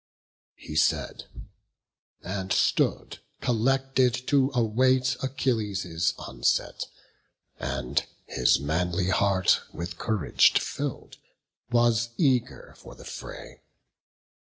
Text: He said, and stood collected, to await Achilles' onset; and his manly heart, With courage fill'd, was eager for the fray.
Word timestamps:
He 0.55 0.75
said, 0.75 1.25
and 2.23 2.51
stood 2.51 3.19
collected, 3.39 4.15
to 4.29 4.49
await 4.55 5.15
Achilles' 5.21 6.15
onset; 6.17 6.87
and 7.59 8.03
his 8.25 8.59
manly 8.59 9.09
heart, 9.09 9.61
With 9.71 9.99
courage 9.99 10.59
fill'd, 10.59 11.17
was 11.69 12.09
eager 12.17 12.73
for 12.79 12.95
the 12.95 13.05
fray. 13.05 13.61